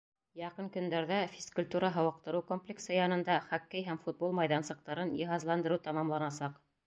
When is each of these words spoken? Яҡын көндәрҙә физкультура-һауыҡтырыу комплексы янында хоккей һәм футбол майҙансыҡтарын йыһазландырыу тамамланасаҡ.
Яҡын 0.39 0.69
көндәрҙә 0.75 1.17
физкультура-һауыҡтырыу 1.33 2.45
комплексы 2.47 2.97
янында 2.97 3.35
хоккей 3.51 3.85
һәм 3.89 4.01
футбол 4.07 4.35
майҙансыҡтарын 4.39 5.13
йыһазландырыу 5.23 5.83
тамамланасаҡ. 5.89 6.59